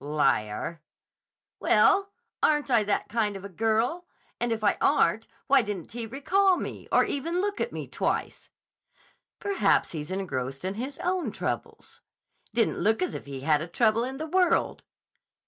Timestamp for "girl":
3.49-4.07